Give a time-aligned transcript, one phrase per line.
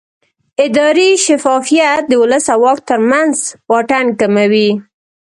[0.65, 3.35] اداري شفافیت د ولس او واک ترمنځ
[3.71, 4.69] واټن کموي